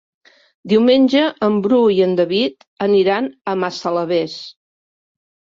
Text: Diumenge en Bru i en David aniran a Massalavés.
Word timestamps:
Diumenge 0.71 1.21
en 1.49 1.59
Bru 1.67 1.81
i 1.97 2.01
en 2.07 2.17
David 2.21 2.67
aniran 2.87 3.29
a 3.53 3.55
Massalavés. 3.65 4.41